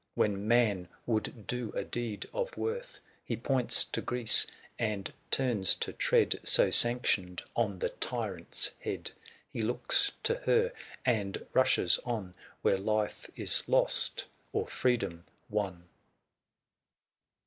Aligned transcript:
When 0.15 0.47
man 0.47 0.87
would 1.05 1.45
do 1.45 1.71
a 1.75 1.83
deed 1.83 2.27
of 2.33 2.57
worth, 2.57 2.99
He 3.23 3.37
points 3.37 3.83
to 3.83 4.01
Greece, 4.01 4.47
and 4.79 5.13
turns 5.29 5.75
to 5.75 5.93
tread, 5.93 6.31
375 6.31 6.47
So 6.51 6.71
sanctioned, 6.71 7.43
on 7.55 7.77
the 7.77 7.89
tyrant's 7.89 8.71
head: 8.79 9.11
He 9.47 9.61
looks 9.61 10.11
to 10.23 10.37
her, 10.47 10.71
and 11.05 11.45
rushes 11.53 11.99
on 12.03 12.29
'.^>' 12.33 12.33
Where 12.63 12.79
life 12.79 13.29
is 13.35 13.61
lost, 13.67 14.25
or 14.53 14.65
freedom 14.65 15.23
won. 15.51 15.83